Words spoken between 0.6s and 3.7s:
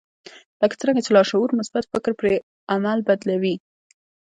لکه څرنګه چې لاشعور مثبت فکر پر عمل بدلوي.